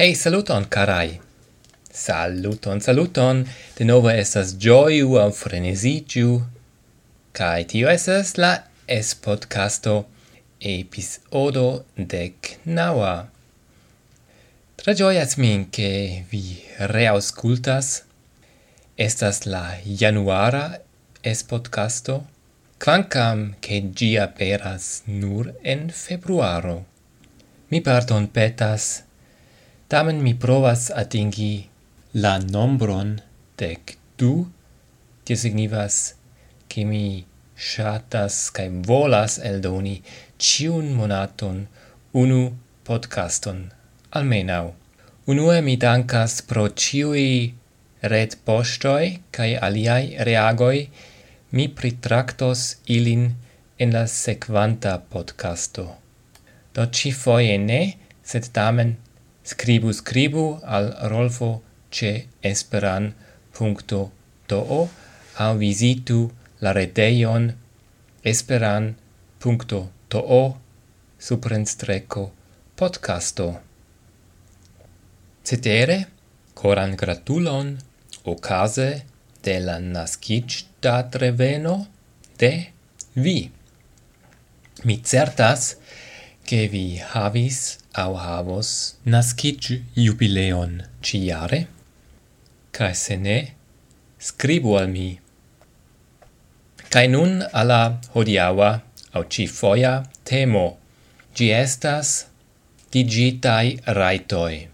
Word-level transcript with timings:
Hey, 0.00 0.14
saluton, 0.14 0.64
carai! 0.64 1.20
Saluton, 1.92 2.80
saluton! 2.80 3.44
De 3.76 3.84
novo 3.84 4.08
estas 4.08 4.54
gioiu 4.56 5.18
au 5.20 5.30
frenesigiu. 5.30 6.38
Kai 7.36 7.66
tio 7.68 7.90
estas 7.92 8.30
la 8.40 8.52
es-podcasto 8.88 10.06
episodo 10.72 11.66
dec 12.12 12.48
naua. 12.64 13.28
Tra 14.80 14.94
gioias 14.96 15.36
min 15.36 15.66
che 15.68 16.24
vi 16.30 16.64
reauscultas. 16.94 17.92
Estas 18.96 19.44
la 19.44 19.66
januara 19.84 20.80
es-podcasto, 21.22 22.22
quancam 22.78 23.52
che 23.60 23.82
gia 23.92 24.26
peras 24.32 25.02
nur 25.04 25.52
en 25.62 25.90
februaro. 25.90 26.86
Mi 27.68 27.82
pardon 27.82 28.32
petas 28.32 29.02
Tamen 29.90 30.20
mi 30.22 30.34
provas 30.38 30.82
atingi 30.94 31.66
la 32.22 32.38
nombron 32.38 33.08
dec 33.58 33.96
du, 34.18 34.46
tio 35.24 35.36
signifas 35.36 36.14
che 36.68 36.84
mi 36.84 37.24
shatas 37.68 38.36
kai 38.54 38.68
volas 38.90 39.40
eldoni 39.48 39.96
ciun 40.38 40.94
monaton 40.98 41.66
unu 42.22 42.42
podcaston, 42.86 43.58
almenau. 44.14 44.76
Unue 45.26 45.58
mi 45.66 45.74
dankas 45.76 46.38
pro 46.46 46.68
ciui 46.82 47.52
red 48.14 48.38
postoi 48.46 49.18
kai 49.34 49.50
aliai 49.66 50.14
reagoi, 50.30 50.86
mi 51.50 51.66
pritractos 51.66 52.78
ilin 52.86 53.26
en 53.82 53.98
la 53.98 54.06
sequanta 54.06 54.98
podcasto. 55.12 55.86
Do 56.74 56.90
ci 56.94 57.10
foie 57.10 57.58
ne, 57.58 57.82
sed 58.22 58.54
tamen 58.54 59.09
scribu 59.50 59.90
scribu 59.92 60.60
al 60.62 60.86
rolfo 61.12 61.62
ce 61.90 62.12
esperan.do 62.40 64.02
au 65.44 65.56
visitu 65.56 66.30
la 66.62 66.72
redeion 66.72 67.44
esperan.to 68.22 69.62
suprenstreco 71.18 72.32
podcasto. 72.74 73.60
Cetere, 75.42 75.98
coran 76.54 76.94
gratulon 76.94 77.78
ocase 78.24 79.04
de 79.42 79.58
la 79.58 79.78
nascic 79.78 80.64
dat 80.80 81.14
reveno 81.14 81.86
de 82.38 82.52
vi. 83.14 83.50
Mi 84.84 84.96
certas 85.02 85.76
che 86.44 86.68
vi 86.68 87.00
havis 87.12 87.79
au 87.94 88.14
havos 88.14 88.96
nascic 89.04 89.82
jubileon 89.96 90.82
ciare, 91.02 91.66
cae 92.72 92.94
se 92.94 93.16
ne, 93.16 93.38
scribu 94.18 94.76
al 94.78 94.88
mi. 94.88 95.08
Cae 96.90 97.08
nun 97.08 97.42
alla 97.52 98.00
hodiaua 98.14 98.70
au 99.14 99.24
ci 99.32 99.46
foia 99.46 99.94
temo, 100.24 100.66
gi 101.34 101.50
estas 101.50 102.26
digitai 102.92 103.78
raitoi. 103.98 104.68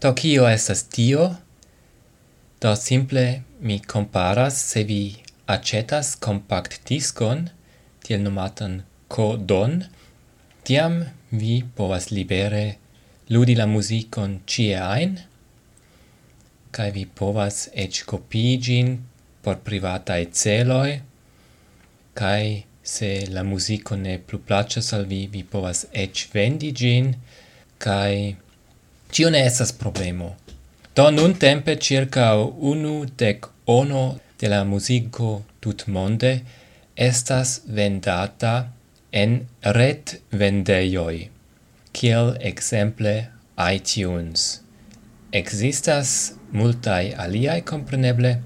Do 0.00 0.12
cio 0.14 0.46
estas 0.46 0.84
tio? 0.94 1.24
Do 2.60 2.74
simple 2.74 3.42
mi 3.60 3.80
comparas 3.80 4.58
se 4.70 4.82
vi 4.84 5.02
acetas 5.46 6.14
compact 6.14 6.86
discon, 6.86 7.48
tiel 8.02 8.22
nomatan 8.22 8.82
codon, 9.08 9.84
tiam 10.62 11.02
vi 11.30 11.64
povas 11.74 12.10
libere 12.10 12.78
ludi 13.28 13.54
la 13.54 13.66
musicon 13.66 14.40
cie 14.46 14.76
ein, 14.76 15.18
cae 16.72 16.90
vi 16.92 17.04
povas 17.04 17.68
ec 17.72 18.04
copigin 18.08 18.96
por 19.42 19.60
privatae 19.64 20.30
celoi, 20.32 21.00
cae 22.14 22.64
se 22.82 23.26
la 23.28 23.42
musico 23.44 23.96
ne 23.96 24.18
plu 24.18 24.40
placas 24.40 24.92
al 24.96 25.04
vi, 25.06 25.26
vi 25.28 25.42
povas 25.44 25.84
ec 25.92 26.24
vendi 26.32 26.72
gin, 26.72 27.12
cae 27.78 28.36
cio 29.12 29.30
ne 29.30 29.44
esas 29.44 29.72
problemo. 29.72 30.34
Do 30.96 31.10
nun 31.10 31.36
tempe 31.38 31.76
circa 31.76 32.32
unu 32.72 33.04
dec 33.16 33.46
ono 33.66 34.18
de 34.40 34.48
la 34.48 34.64
musico 34.64 35.44
tut 35.60 35.86
monde 35.86 36.32
estas 36.96 37.60
vendata 37.66 38.72
en 39.12 39.46
ret 39.62 40.20
vendejoi, 40.30 41.28
kiel 41.92 42.36
exemple 42.40 43.28
iTunes. 43.58 44.60
Existas 45.32 46.34
multai 46.52 47.14
aliai 47.14 47.62
compreneble, 47.62 48.38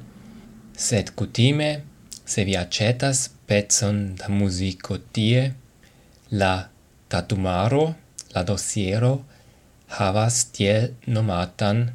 sed 0.74 1.12
cutime, 1.14 1.82
se 2.24 2.44
vi 2.44 2.56
acetas 2.56 3.28
pezon 3.46 4.14
da 4.16 4.28
musico 4.28 4.98
tie, 5.12 5.52
la 6.30 6.68
tatumaro, 7.08 7.94
la 8.34 8.42
dosiero, 8.42 9.24
havas 9.98 10.44
tiel 10.54 10.94
nomatan 11.06 11.90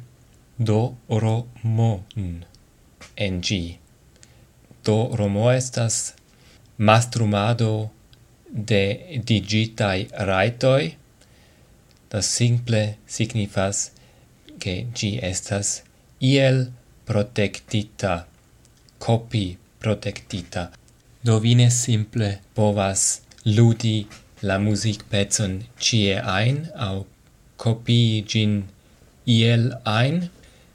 do 0.58 0.94
romon 1.08 2.44
en 3.16 3.40
gi. 3.42 3.78
Do 4.84 4.98
romo 5.18 5.50
estas 5.50 6.14
mastrumado 6.78 7.90
de 8.50 9.20
digitai 9.24 10.08
raitoi, 10.12 10.96
das 12.10 12.26
simple 12.26 12.96
signifas 13.06 13.90
che 14.58 14.86
gi 14.94 15.18
estas 15.22 15.82
iel 16.20 16.72
protectita, 17.04 18.26
copi 18.98 19.56
protectita. 19.78 20.72
Do 21.20 21.38
vine 21.38 21.70
simple 21.70 22.40
povas 22.54 23.20
ludi 23.44 24.06
la 24.42 24.58
music 24.58 25.04
pezon 25.10 25.64
cie 25.78 26.16
ein, 26.20 26.68
au 26.74 27.06
copii 27.56 28.24
gin 28.26 28.68
iel 29.26 29.72
ein, 29.84 30.30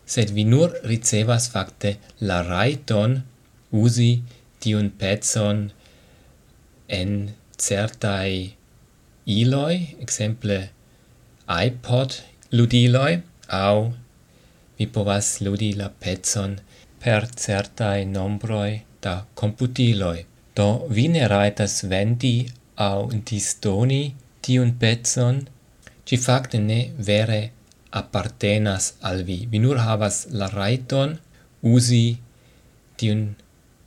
sed 0.06 0.34
vi 0.36 0.44
nur 0.44 0.70
ricevas 0.84 1.48
facte 1.54 1.98
la 2.20 2.42
raiton 2.42 3.22
usi 3.72 4.12
tiun 4.62 4.92
pezon 5.00 5.72
en 7.00 7.14
certai 7.64 8.56
iloi, 9.26 9.96
exemple 10.04 10.58
iPod 11.48 12.12
ludiloi, 12.52 13.22
au 13.48 13.94
vi 14.78 14.88
povas 14.96 15.28
ludi 15.46 15.72
la 15.80 15.90
pezon 16.04 16.58
per 17.04 17.28
certai 17.44 18.06
nombroi 18.06 18.84
da 19.04 19.16
computiloi. 19.34 20.26
Do 20.56 20.86
vi 20.96 21.08
ne 21.08 21.28
raitas 21.28 21.84
vendi 21.92 22.36
au 22.76 23.10
distoni 23.30 24.04
tiun 24.44 24.78
pezon, 24.82 25.44
ci 26.04 26.18
facte 26.18 26.58
ne 26.58 26.80
vere 27.10 27.42
appartenas 28.00 28.94
al 29.10 29.24
vi. 29.28 29.40
Vi 29.52 29.60
nur 29.60 29.78
havas 29.88 30.26
la 30.40 30.50
raiton 30.60 31.16
usi 31.76 32.18
tiun 32.98 33.22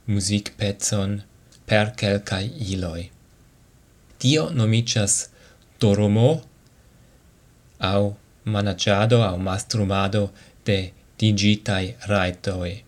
musicpezon 0.05 1.21
per 1.67 1.93
quelcae 1.99 2.49
iloi. 2.71 3.16
Tio 4.17 4.49
nomicias 4.49 5.29
doromo 5.79 6.41
au 7.79 8.17
managiado 8.45 9.23
au 9.23 9.37
mastrumado 9.37 10.31
de 10.65 10.93
digitai 11.19 11.95
raitoi. 12.09 12.83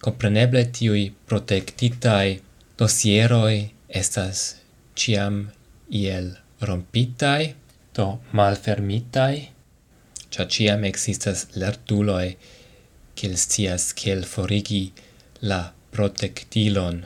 Compreneble 0.00 0.64
tiui 0.76 1.12
protectitai 1.26 2.40
dosieroi 2.78 3.58
estas 3.88 4.56
ciam 4.94 5.50
iel 5.90 6.32
rompitai, 6.60 7.54
do 7.94 8.06
malfermitai, 8.32 9.36
cia 10.30 10.46
ciam 10.48 10.84
existas 10.84 11.46
lertuloi, 11.54 12.36
cil 13.14 13.36
stias 13.36 13.92
cil 13.98 14.24
forigi 14.32 14.84
la 15.42 15.62
protectilon 15.92 17.02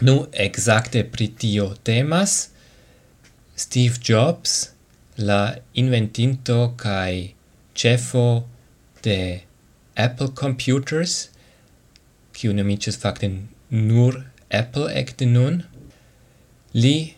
Nu, 0.00 0.26
exacte 0.32 1.04
pri 1.04 1.28
tio 1.28 1.74
temas 1.82 2.50
Steve 3.56 3.94
Jobs, 4.04 4.68
la 5.16 5.56
inventinto 5.72 6.74
kai 6.76 7.32
cefo 7.74 8.44
de 9.02 9.40
Apple 9.96 10.34
Computers, 10.34 11.30
kiu 12.36 12.52
nomiĝas 12.52 13.00
fakte 13.00 13.32
nur 13.70 14.20
Apple 14.52 14.92
ekde 14.92 15.30
nun. 15.32 15.62
Li 16.74 17.16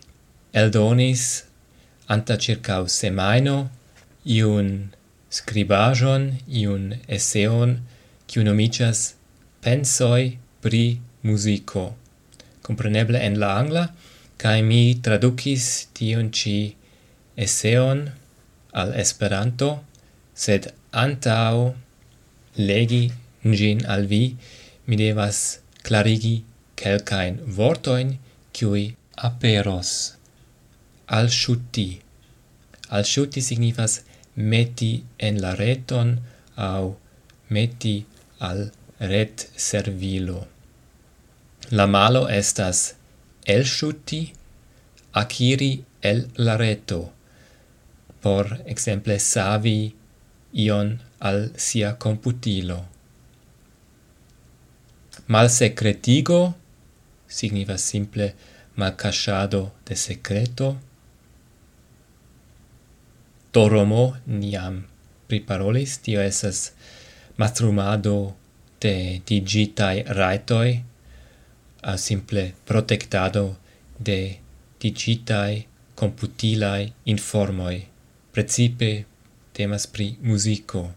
eldonis 0.55 1.43
anta 2.07 2.39
circa 2.39 2.79
semaino 2.87 3.69
iun 4.23 4.93
scribajon, 5.29 6.31
iun 6.47 6.93
eseon, 7.07 7.81
kiu 8.27 8.47
nomiĝas 8.47 9.07
Pensoi 9.59 10.37
pri 10.63 11.01
musico 11.27 11.89
compreneble 12.69 13.17
en 13.27 13.39
la 13.41 13.49
angla, 13.61 13.83
kai 14.41 14.59
mi 14.69 14.81
tradukis 15.05 15.65
tion 15.97 16.29
ci 16.37 16.57
eseon 17.45 18.05
al 18.81 18.93
Esperanto, 19.03 19.69
sed 20.43 20.69
antau 21.03 21.73
legi 22.69 23.03
gin 23.59 23.81
al 23.93 24.05
vi, 24.11 24.23
mi 24.87 24.95
devas 25.01 25.39
clarigi 25.85 26.35
kelkain 26.79 27.41
vortoin 27.57 28.17
qui 28.55 28.95
aperos. 29.27 29.91
Al 31.17 31.27
shuti. 31.39 31.89
Al 32.95 33.03
shuti 33.11 33.41
signifas 33.41 33.93
meti 34.35 34.91
en 35.17 35.41
la 35.43 35.55
reton 35.55 36.09
au 36.55 36.85
meti 37.49 37.95
al 38.49 38.69
ret 39.11 39.49
servilo. 39.55 40.39
La 41.71 41.85
malo 41.85 42.27
estas 42.29 42.95
elshuti, 43.45 44.21
akiri 45.13 45.83
el 46.01 46.23
la 46.37 46.55
reto, 46.57 47.11
por 48.21 48.63
exemple 48.65 49.19
savi 49.19 49.93
ion 50.53 50.97
al 51.19 51.51
sia 51.55 51.93
computilo. 51.99 52.79
Mal 55.27 55.49
secretigo 55.49 56.55
significa 57.27 57.77
simple 57.77 58.33
malcasciado 58.75 59.71
de 59.85 59.95
secreto. 59.95 60.77
Doromo 63.53 64.17
niam 64.25 64.87
priparolis, 65.27 65.99
tio 66.01 66.21
esas 66.21 66.73
mastrumado 67.37 68.35
de 68.81 69.21
digitai 69.25 70.03
raitoi, 70.03 70.88
a 71.81 71.97
simple 71.97 72.53
protectado 72.65 73.57
de 73.97 74.39
digitai 74.79 75.67
computilai 75.95 76.93
informoi. 77.05 77.87
Precipe 78.31 79.05
temas 79.51 79.87
pri 79.87 80.17
musico. 80.21 80.93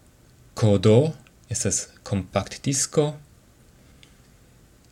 Codo 0.53 1.13
esas 1.49 1.89
compact 2.03 2.63
disco 2.63 3.19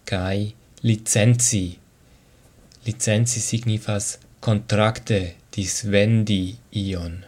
kai 0.03 0.53
licenzi. 0.81 1.77
Licenzi 2.85 3.39
signifas 3.39 4.17
contracte 4.39 5.35
disvendi 5.55 6.57
ion. 6.71 7.23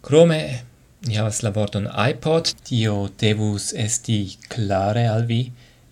Krome 0.00 0.64
ni 1.06 1.18
havas 1.18 1.42
la 1.44 1.50
vorton 1.52 1.86
iPod, 1.86 2.50
tio 2.64 2.96
devus 3.20 3.72
esti 3.76 4.18
clare 4.48 5.04
al 5.08 5.26
vi, 5.28 5.42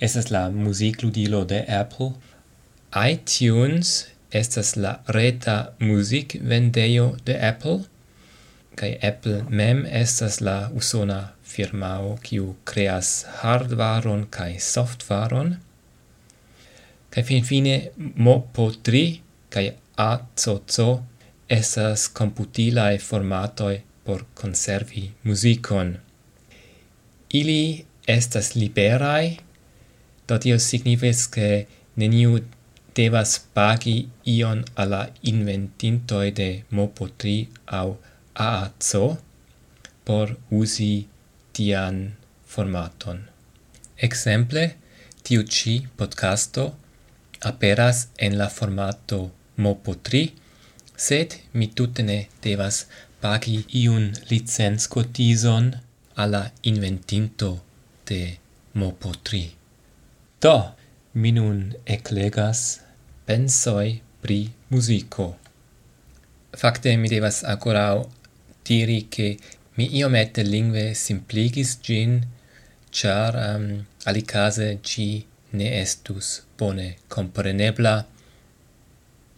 estas 0.09 0.31
la 0.35 0.43
musicludilo 0.51 1.45
de 1.45 1.63
Apple. 1.81 2.13
iTunes 3.13 4.07
estas 4.31 4.77
la 4.77 4.93
reta 5.07 5.57
muzikvendejo 5.79 7.17
de 7.25 7.39
Apple 7.53 7.81
Kai 8.75 8.97
Apple 9.05 9.45
mem 9.51 9.85
estas 9.87 10.41
la 10.41 10.71
usona 10.81 11.19
firmao 11.53 12.15
kiu 12.25 12.55
creas 12.65 13.11
hardwaron 13.41 14.25
kai 14.37 14.57
softwaron. 14.59 15.53
Kai 17.13 17.23
fin 17.29 17.45
fine 17.45 17.75
Mopo3 18.27 19.03
kai 19.53 19.67
ACC 20.07 20.79
esas 21.59 22.09
computilae 22.19 22.99
formatoi 22.99 23.77
por 24.05 24.25
conservi 24.41 25.05
musicon. 25.23 25.97
Ili 27.41 27.85
estas 28.09 28.55
liberaj 28.57 29.37
Do 30.33 30.39
tio 30.39 30.57
signifes 30.57 31.27
che 31.29 31.67
neniu 32.01 32.39
devas 32.97 33.33
pagi 33.57 33.97
ion 34.25 34.63
alla 34.81 35.03
inventintoi 35.31 36.33
de 36.33 36.65
Mopo 36.77 37.05
3 37.23 37.49
au 37.79 37.99
AAC 38.33 39.19
por 40.07 40.33
usi 40.49 41.07
tian 41.53 42.17
formaton. 42.47 43.21
Exemple, 44.09 44.65
tiu 45.23 45.45
ci 45.45 45.75
podcasto 45.99 46.65
aperas 47.51 48.09
en 48.17 48.39
la 48.41 48.49
formato 48.49 49.21
Mopo 49.57 49.93
3, 50.01 50.33
sed 50.97 51.41
mi 51.53 51.75
tutte 51.77 52.03
ne 52.03 52.21
devas 52.41 52.87
pagi 53.21 53.67
iun 53.85 54.13
licenzcotison 54.31 55.75
alla 56.15 56.45
inventinto 56.63 57.51
de 58.09 58.39
Mopo 58.73 59.13
3. 59.13 59.62
Do, 60.43 60.75
mi 61.15 61.31
nun 61.31 61.59
eclegas 61.87 62.81
pensoi 63.27 64.03
pri 64.21 64.51
musico. 64.75 65.39
Fakte 66.51 66.97
mi 66.97 67.07
devas 67.07 67.45
ancora 67.45 68.03
diri 68.65 69.07
che 69.09 69.39
mi 69.77 69.87
iomete 69.99 70.43
lingve 70.43 70.95
simpligis 70.95 71.79
gin, 71.81 72.27
char 72.91 73.35
um, 73.35 73.45
ehm, 73.45 73.87
alicase 74.03 74.81
ci 74.83 75.25
ne 75.51 75.81
estus 75.81 76.43
bone 76.59 76.97
comprenebla, 77.07 78.05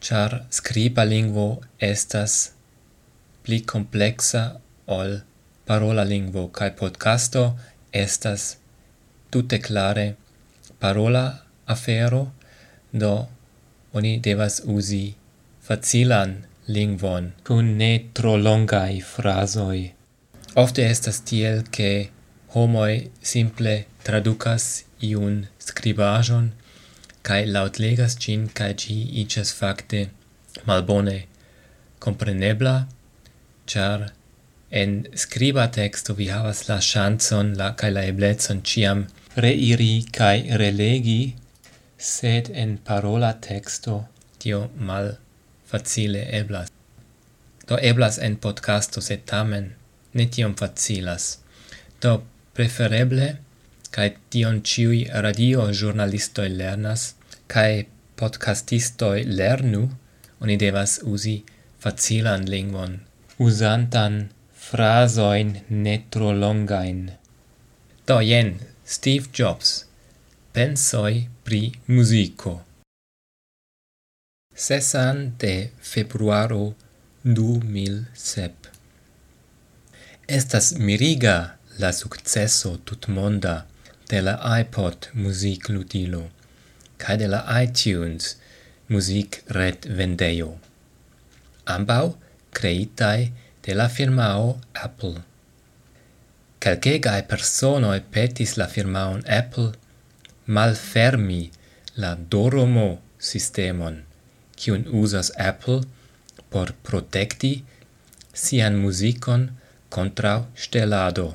char 0.00 0.46
scriba 0.48 1.04
lingvo 1.04 1.60
estas 1.76 2.52
pli 3.42 3.60
complexa 3.60 4.58
ol 4.86 5.20
parola 5.66 6.02
lingvo, 6.02 6.48
cae 6.48 6.72
podcasto 6.72 7.58
estas 7.92 8.56
tutte 9.28 9.58
clare 9.58 10.23
parola 10.84 11.26
afero, 11.74 12.22
do 13.02 13.14
oni 13.96 14.18
devas 14.26 14.56
usi 14.76 15.04
facilan 15.66 16.30
lingvon 16.76 17.24
kun 17.46 17.66
ne 17.80 17.92
tro 18.16 18.34
longai 18.46 18.94
frasoi. 19.12 19.82
Ofte 20.62 20.82
estas 20.94 21.18
tiel 21.28 21.62
ke 21.76 21.90
homoi 22.54 22.94
simple 23.32 23.74
traducas 24.06 24.64
iun 25.08 25.36
scribajon 25.68 26.46
kai 27.26 27.42
lautlegas 27.54 28.14
cin 28.22 28.42
kai 28.58 28.72
gi 28.80 28.98
ichas 29.22 29.50
fakte 29.60 30.00
malbone 30.66 31.18
comprenebla 32.04 32.76
char 33.70 34.00
en 34.80 34.90
scriba 35.22 35.66
texto 35.80 36.10
vi 36.18 36.26
havas 36.34 36.60
la 36.68 36.78
chanson 36.90 37.46
la 37.60 37.68
kai 37.80 37.90
la 37.96 38.02
eblezon 38.10 38.60
ciam 38.70 38.98
reiri 39.36 40.04
kai 40.12 40.56
relegi, 40.60 41.34
sed 41.98 42.50
en 42.54 42.76
parola 42.78 43.32
texto 43.40 44.04
tio 44.38 44.70
mal 44.78 45.16
facile 45.66 46.22
eblas. 46.40 46.70
Do 47.66 47.78
eblas 47.80 48.18
en 48.18 48.36
podcasto, 48.36 49.00
sed 49.00 49.24
tamen 49.26 49.72
ne 50.14 50.26
tiom 50.26 50.54
facilas. 50.54 51.38
Do 52.00 52.22
prefereble, 52.54 53.28
kai 53.90 54.10
tion 54.30 54.60
ciui 54.62 55.00
radio 55.26 55.70
giornalistoi 55.72 56.50
lernas, 56.58 57.14
kai 57.46 57.86
podcastistoi 58.20 59.24
lernu, 59.26 59.82
oni 60.42 60.56
devas 60.60 61.00
usi 61.02 61.38
facilan 61.82 62.46
lingvon, 62.50 63.00
usantan 63.38 64.28
frasoin 64.52 65.56
netro 65.68 66.30
longain. 66.32 67.10
Do 68.06 68.20
jen 68.20 68.54
Steve 68.86 69.26
Jobs 69.32 69.86
Pensoi 70.52 71.28
pri 71.42 71.72
musico 71.86 72.64
Sesan 74.54 75.36
de 75.38 75.70
februaro 75.80 76.74
2007 77.24 78.52
Estas 80.28 80.72
miriga 80.76 81.56
la 81.78 81.92
successo 81.92 82.76
tutmonda 82.84 83.66
de 84.08 84.20
la 84.20 84.36
iPod 84.60 85.08
musicludilo 85.14 86.28
kaj 86.98 87.16
de 87.16 87.28
la 87.28 87.42
iTunes 87.62 88.36
music 88.88 89.42
red 89.48 89.86
vendejo. 89.88 90.58
Ambau 91.64 92.18
creitai 92.52 93.32
de 93.64 93.74
la 93.74 93.88
firmao 93.88 94.60
Apple. 94.74 95.33
Calcegae 96.64 97.22
personoe 97.28 98.00
petis 98.00 98.54
la 98.56 98.64
firmaon 98.74 99.18
Apple 99.28 99.72
malfermi 100.56 101.42
la 102.00 102.14
Doromo 102.34 102.86
sistemon, 103.18 103.98
cion 104.56 104.86
usas 104.88 105.28
Apple 105.36 105.82
por 106.48 106.72
protecti 106.86 107.50
sian 108.32 108.78
musicon 108.80 109.50
contra 109.90 110.46
stelado. 110.56 111.34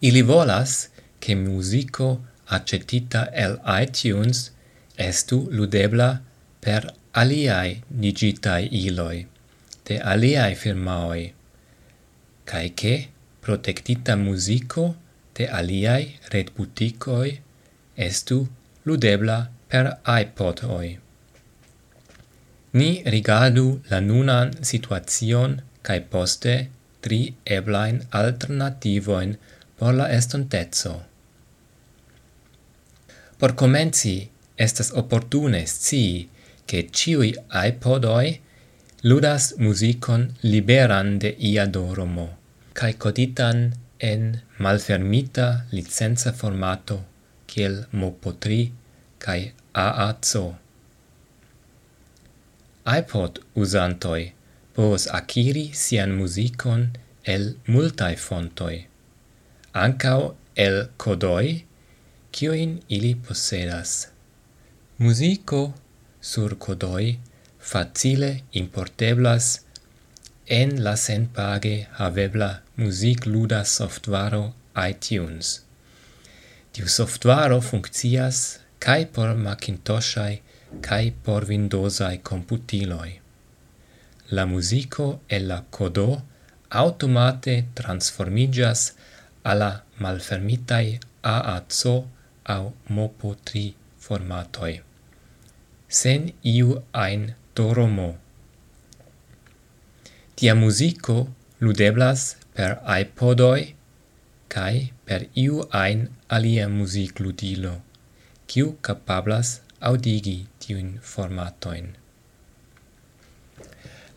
Ili 0.00 0.22
volas 0.22 0.88
che 1.18 1.34
musico 1.34 2.20
accetita 2.46 3.24
el 3.32 3.58
iTunes 3.82 4.52
estu 4.96 5.48
ludebla 5.50 6.20
per 6.60 6.94
aliai 7.12 7.82
digitai 7.88 8.68
iloi, 8.86 9.26
de 9.86 9.98
aliai 9.98 10.54
firmaoi, 10.54 11.26
cae 12.44 12.70
che 12.74 12.94
protectita 13.44 14.16
musico 14.16 14.84
de 15.36 15.48
aliai 15.58 16.04
red 16.32 16.50
buticoi 16.56 17.30
estu 18.08 18.38
ludebla 18.86 19.38
per 19.68 19.86
iPod 20.20 20.62
oi. 20.78 20.90
Ni 22.78 22.90
rigardu 23.14 23.66
la 23.90 24.00
nunan 24.00 24.54
situacion 24.70 25.58
kai 25.86 26.00
poste 26.12 26.54
tri 27.04 27.20
eblain 27.56 28.00
alternativoin 28.20 29.36
por 29.78 29.92
la 29.98 30.06
estonteco. 30.18 30.94
Por 33.38 33.52
comenzi, 33.54 34.16
estas 34.56 34.90
opportune 35.00 35.66
scii 35.66 36.28
che 36.66 36.88
ciui 36.90 37.34
iPodoi 37.66 38.40
ludas 39.02 39.52
musicon 39.58 40.22
liberan 40.42 41.18
de 41.18 41.34
ia 41.38 41.66
doromo 41.66 42.28
cae 42.74 42.94
coditan 43.02 43.58
en 43.98 44.22
malfermita 44.58 45.46
licenza 45.70 46.32
formato 46.32 46.96
kiel 47.46 47.76
MOPO3 48.00 48.70
cae 49.18 49.52
AAC. 49.72 50.32
iPod 52.98 53.38
usantoi 53.62 54.24
povos 54.74 55.04
akiri 55.18 55.66
sian 55.82 56.10
muzikon 56.18 56.82
el 57.34 57.44
multae 57.72 58.16
fontoi, 58.16 58.76
ancao 59.84 60.34
el 60.66 60.76
codoi, 60.96 61.64
cioin 62.32 62.82
ili 62.88 63.14
posedas. 63.14 64.08
Musico 64.98 65.74
sur 66.20 66.58
codoi 66.58 67.18
facile 67.58 68.42
importeblas 68.52 69.63
en 70.46 70.82
la 70.84 70.96
senpage 70.96 71.86
havebla 71.96 72.60
music 72.76 73.26
luda 73.26 73.64
softwaro 73.64 74.52
iTunes. 74.76 75.64
Tiu 76.72 76.88
softwaro 76.88 77.60
funkcias 77.60 78.58
kai 78.78 79.06
por 79.06 79.34
Macintoshai 79.34 80.42
kai 80.82 81.12
por 81.24 81.44
Windowsai 81.48 82.18
computiloi. 82.18 83.20
La 84.30 84.44
muziko 84.46 85.20
el 85.28 85.48
la 85.48 85.62
codo 85.70 86.22
automate 86.70 87.64
transformigas 87.74 88.92
alla 89.44 89.84
malfermitai 89.98 90.98
AAC 91.22 92.04
au 92.44 92.74
MOPO3 92.90 93.72
formatoi. 93.98 94.82
Sen 95.88 96.32
iu 96.42 96.82
ein 96.92 97.34
doromo 97.54 98.23
Tia 100.34 100.54
musico 100.54 101.28
ludeblas 101.60 102.34
per 102.54 102.80
iPodoi 103.00 103.74
kai 104.54 104.92
per 105.06 105.26
iu 105.38 105.62
ein 105.70 106.08
alia 106.28 106.66
musicludilo, 106.68 107.74
kiu 108.50 108.72
capablas 108.82 109.60
audigi 109.80 110.38
tiun 110.58 110.88
formatoin. 111.02 111.92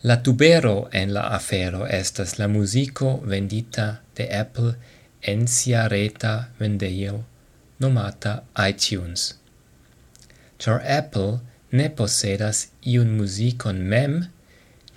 La 0.02 0.16
tubero 0.22 0.88
en 0.92 1.12
la 1.14 1.22
afero 1.36 1.86
estas 1.86 2.38
la 2.38 2.48
musico 2.48 3.18
vendita 3.22 3.86
de 4.16 4.26
Apple 4.40 4.72
en 5.22 5.46
sia 5.46 5.88
reta 5.88 6.32
vendeio 6.58 7.24
nomata 7.78 8.42
iTunes. 8.68 9.34
Char 10.58 10.82
Apple 10.82 11.38
ne 11.70 11.86
posedas 11.90 12.68
iun 12.82 13.14
musicon 13.18 13.82
mem, 13.92 14.18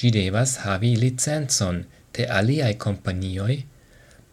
Gi 0.01 0.09
devas 0.09 0.51
havi 0.65 0.95
licenzon 0.97 1.83
de 2.17 2.23
aliae 2.37 2.73
companioi 2.83 3.57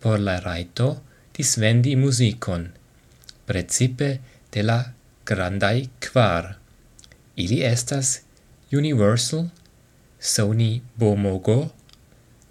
por 0.00 0.16
la 0.18 0.36
raito 0.40 0.86
disvendi 1.36 1.92
musicon, 2.04 2.62
precipe 3.48 4.08
de 4.52 4.62
la 4.62 4.78
grandai 5.28 5.90
quar. 6.00 6.56
Ili 7.36 7.58
estas 7.72 8.22
Universal, 8.72 9.50
Sony 10.18 10.80
Bomogo, 10.98 11.58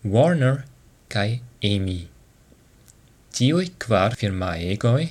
Warner 0.04 0.62
kai 1.10 1.42
EMI. 1.72 2.08
Tioi 3.34 3.68
quar 3.82 4.14
firmaegoi 4.22 5.10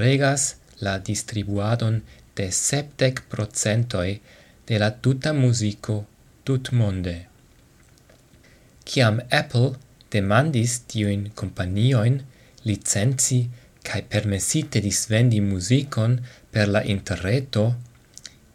regas 0.00 0.54
la 0.80 0.96
distribuadon 1.10 2.00
de 2.36 2.48
septec 2.50 3.22
procentoi 3.28 4.20
de 4.66 4.80
la 4.80 4.90
tuta 4.90 5.36
musico 5.44 6.06
tut 6.44 6.72
monde. 6.72 7.33
Ciam 8.84 9.20
Apple 9.30 9.74
demandis 10.12 10.80
tiuin 10.86 11.30
companioin 11.34 12.20
licenzi 12.64 13.40
cae 13.82 14.02
permesite 14.02 14.80
disvendi 14.80 15.40
musicon 15.40 16.18
per 16.50 16.68
la 16.68 16.82
interreto, 16.94 17.64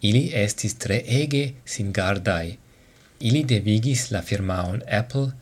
ili 0.02 0.30
estis 0.34 0.78
tre 0.78 1.02
ege 1.22 1.44
singardai. 1.66 2.58
Ili 3.20 3.44
devigis 3.44 4.10
la 4.12 4.22
firmaon 4.22 4.82
Apple 4.88 5.34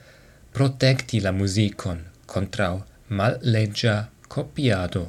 protecti 0.53 1.21
la 1.21 1.31
musicon 1.31 2.01
contrau 2.25 2.81
mallegia 3.09 4.09
copiado. 4.27 5.05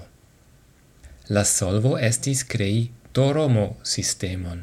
La 1.29 1.45
solvo 1.45 1.97
estis 1.99 2.45
crei 2.45 2.91
Doromo 3.15 3.67
sistemon, 3.83 4.61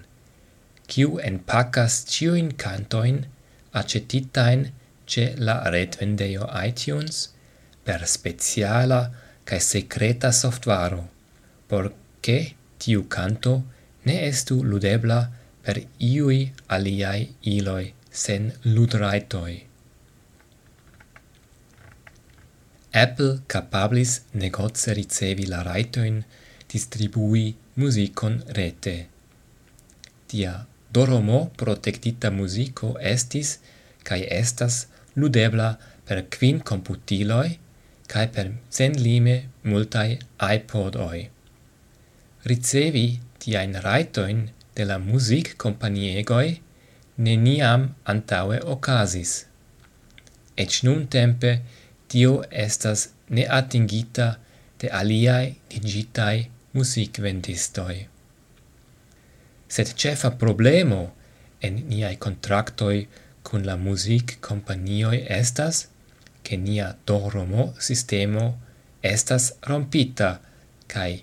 kiu 0.87 1.17
enpacas 1.19 2.03
ciuin 2.07 2.53
cantoin 2.61 3.17
acetitain 3.73 4.69
ce 5.05 5.33
la 5.37 5.57
retvendejo 5.69 6.49
iTunes 6.65 7.29
per 7.83 8.07
speciala 8.07 8.99
cae 9.45 9.59
secreta 9.59 10.31
softvaro, 10.31 11.03
porce 11.67 12.39
tiu 12.81 13.05
canto 13.07 13.53
ne 14.05 14.17
estu 14.27 14.63
ludebla 14.63 15.19
per 15.65 15.81
iui 15.99 16.41
aliai 16.67 17.29
iloi 17.41 17.93
sen 18.09 18.51
ludraitoi. 18.63 19.55
Apple 22.95 23.41
capablis 23.47 24.21
negoce 24.31 24.93
ricevi 24.93 25.47
la 25.47 25.61
raitoin 25.61 26.23
distribui 26.71 27.53
musicon 27.75 28.41
rete. 28.47 28.95
Tia 30.27 30.65
doromo 30.89 31.51
protectita 31.59 32.31
musico 32.31 32.95
estis, 33.13 33.57
cae 34.07 34.23
estas 34.31 34.85
ludebla 35.15 35.69
per 36.07 36.25
quin 36.35 36.59
computiloi 36.71 37.57
kaj 38.11 38.25
per 38.35 38.51
senlime 38.77 39.35
multaj 39.63 40.09
iPodoi. 40.55 41.21
Ricevi 42.51 43.07
tiajn 43.41 43.79
rajtojn 43.85 44.43
de 44.77 44.85
la 44.85 44.97
muzikkompaniegoj 45.01 46.47
neniam 47.17 47.89
antaŭe 48.13 48.59
Ec 50.63 50.83
nun 50.83 51.07
tempe 51.07 51.51
tio 52.07 52.43
estas 52.51 53.09
neatingita 53.29 54.27
de 54.79 54.91
aliae 54.99 55.55
digitae 55.69 56.47
music 56.73 57.19
vendistoi. 57.19 58.07
Sed 59.67 59.91
cefa 59.99 60.31
problemo 60.43 61.01
en 61.61 61.81
niai 61.89 62.15
contractoi 62.25 63.07
kun 63.47 63.61
la 63.69 63.75
music 63.77 64.37
companioi 64.47 65.19
estas 65.41 65.87
che 66.45 66.55
nia 66.57 66.87
doromo 67.07 67.73
sistemo 67.87 68.45
estas 69.13 69.43
rompita 69.69 70.29
kai 70.93 71.13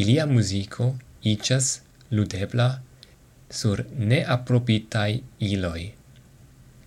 ilia 0.00 0.24
musico 0.26 0.84
ichas 1.32 1.66
ludebla 2.10 2.68
sur 3.50 3.84
ne 4.10 4.20
apropitai 4.36 5.22
iloi. 5.38 5.84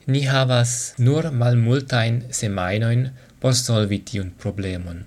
Ni 0.07 0.21
havas 0.25 0.71
nur 0.98 1.31
malmultain 1.31 2.15
semainoin 2.39 3.01
por 3.39 3.53
solvi 3.55 4.00
tiun 4.07 4.29
problemon. 4.41 5.00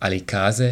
Alicase, 0.00 0.70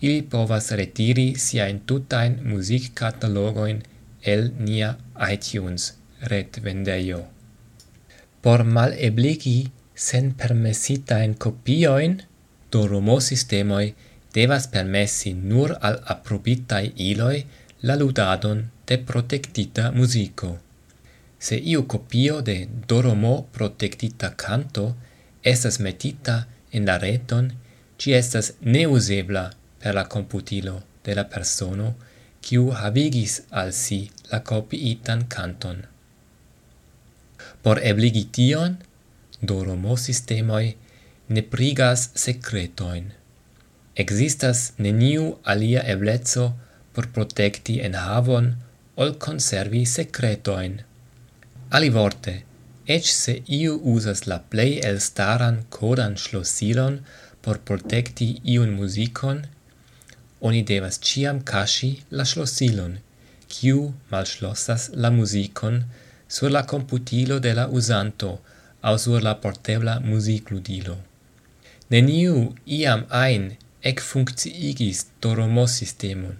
ili 0.00 0.22
povas 0.22 0.70
retiri 0.80 1.28
sia 1.44 1.66
in 1.72 1.80
tutain 1.80 2.38
music 2.50 2.92
catalogoin 2.94 3.82
el 4.22 4.52
nia 4.58 4.90
iTunes 5.32 5.92
retvendeio 6.30 7.37
por 8.40 8.64
mal 8.64 8.94
ebligi 9.08 9.70
sen 9.94 10.34
permesita 10.34 11.22
in 11.22 11.34
copioin, 11.36 12.22
do 12.70 12.86
Romo 12.86 13.18
sistemoi 13.20 13.94
devas 14.32 14.66
permessi 14.68 15.32
nur 15.32 15.76
al 15.80 15.96
approbitai 16.04 16.92
iloi 17.10 17.46
la 17.80 17.94
ludadon 17.96 18.70
de 18.86 18.98
protectita 18.98 19.90
musico. 19.90 20.58
Se 21.38 21.56
iu 21.56 21.86
copio 21.86 22.40
de 22.40 22.68
Doromo 22.88 23.46
protectita 23.52 24.34
canto 24.34 24.96
estas 25.42 25.78
metita 25.78 26.46
in 26.70 26.84
la 26.84 26.98
reton, 26.98 27.52
ci 27.96 28.12
estas 28.12 28.54
neusebla 28.60 29.50
per 29.78 29.94
la 29.94 30.04
computilo 30.04 30.82
de 31.04 31.14
la 31.14 31.24
persono, 31.24 31.94
quiu 32.42 32.72
havigis 32.72 33.42
al 33.50 33.72
si 33.72 34.10
la 34.30 34.42
copiitan 34.42 35.26
canton. 35.28 35.86
Por 37.68 37.82
ebligi 37.84 38.22
tion, 38.32 38.78
doromo 39.48 39.94
sistemoi 40.00 40.68
ne 41.28 41.42
prigas 41.54 42.04
secretoin. 42.22 43.10
Existas 44.04 44.62
neniu 44.78 45.26
alia 45.54 45.82
eblezzo 45.94 46.46
por 46.94 47.10
protecti 47.16 47.74
en 47.88 47.98
havon 48.04 48.48
ol 48.96 49.12
conservi 49.26 49.82
secretoin. 49.96 50.78
Ali 51.76 51.92
vorte, 51.98 52.34
ec 52.96 53.12
se 53.18 53.36
iu 53.58 53.76
usas 53.94 54.24
la 54.32 54.40
plei 54.54 54.80
elstaran 54.92 55.60
codan 55.78 56.16
schlossilon 56.16 56.98
por 57.44 57.60
protecti 57.68 58.30
iun 58.56 58.72
musicon, 58.80 59.44
oni 60.40 60.64
devas 60.72 61.02
ciam 61.04 61.44
cashi 61.52 61.92
la 62.08 62.24
schlossilon, 62.24 62.96
kiu 63.52 63.92
malschlossas 64.08 64.88
la 65.04 65.12
musicon 65.20 65.82
sur 66.28 66.50
la 66.50 66.62
computilo 66.62 67.40
de 67.40 67.54
la 67.54 67.68
usanto 67.68 68.40
au 68.82 68.98
sur 68.98 69.20
la 69.20 69.34
portebla 69.34 69.98
musicludilo. 70.00 70.96
Neniu 71.90 72.54
iam 72.66 73.06
ein 73.10 73.56
ec 73.82 74.00
funcciigis 74.00 75.06
doromos 75.22 75.72
sistemon, 75.80 76.36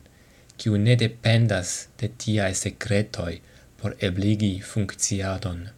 quiu 0.59 0.77
ne 0.77 0.95
dependas 0.97 1.89
de 1.99 2.11
tiae 2.21 2.55
secretoi 2.55 3.41
por 3.81 3.95
ebligi 4.01 4.61
funcciadon. 4.61 5.69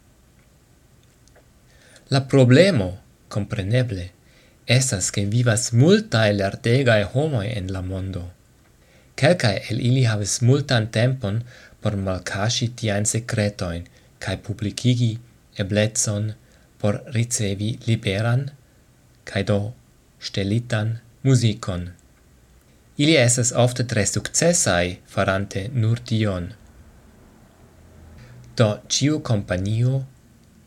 La 2.11 2.19
problemo, 2.27 2.97
compreneble, 3.29 4.09
estas 4.67 5.11
che 5.15 5.23
vivas 5.25 5.71
multae 5.71 6.33
lertegae 6.35 7.07
homoi 7.13 7.47
en 7.55 7.71
la 7.71 7.81
mondo. 7.81 8.25
Quelcae 9.15 9.61
el 9.69 9.79
ili 9.79 10.03
havis 10.03 10.41
multan 10.41 10.89
tempon 10.91 11.39
por 11.81 11.95
malcasi 11.95 12.67
tiaen 12.75 13.07
secretoin, 13.07 13.87
cae 14.21 14.37
publicigi 14.37 15.11
eblezon 15.61 16.33
por 16.81 17.01
ricevi 17.15 17.71
liberan, 17.87 18.49
cae 19.25 19.43
do 19.43 19.59
stelitan 20.19 20.99
musicon. 21.23 21.89
Ili 22.97 23.15
esas 23.17 23.51
ofte 23.65 23.83
tre 23.83 24.05
successai 24.05 24.99
farante 25.13 25.69
nur 25.73 25.99
tion. 26.05 26.51
Do 28.57 28.69
ciu 28.87 29.21
companio, 29.29 30.03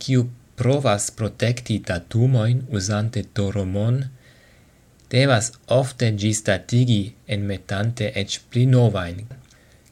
ciu 0.02 0.26
provas 0.56 1.10
protecti 1.10 1.78
datumoin 1.78 2.64
usante 2.70 3.22
doromon, 3.36 4.04
devas 5.10 5.52
ofte 5.78 6.10
gistatigi 6.18 7.14
en 7.26 7.46
metante 7.46 8.10
ec 8.22 8.38
pli 8.50 8.66
novain, 8.66 9.26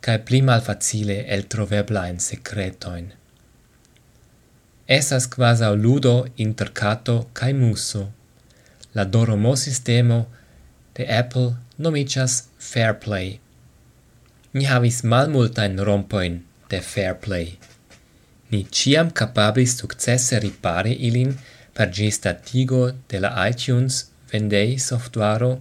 cae 0.01 0.19
pli 0.19 0.43
malfacile 0.43 1.19
el 1.37 1.47
troveblaen 1.47 2.19
secretoin. 2.19 3.13
Esas 4.89 5.27
quasi 5.27 5.65
ludo 5.77 6.27
inter 6.37 6.73
cato 6.73 7.29
cae 7.33 7.53
muso. 7.55 8.11
La 8.95 9.05
doromo 9.05 9.57
sistemo 9.57 10.27
de 10.95 11.07
Apple 11.07 11.55
nomicias 11.79 12.49
Fairplay. 12.59 13.41
Ni 14.53 14.65
havis 14.67 15.03
mal 15.05 15.29
multain 15.29 15.79
rompoin 15.79 16.43
de 16.69 16.81
Fairplay. 16.81 17.59
Ni 18.51 18.67
ciam 18.71 19.11
capabis 19.11 19.79
successe 19.79 20.39
ripari 20.41 20.93
ilin 20.93 21.39
per 21.73 21.89
gistatigo 21.91 22.93
de 23.09 23.21
la 23.21 23.49
iTunes 23.49 24.11
vendei 24.31 24.79
softwaro 24.79 25.61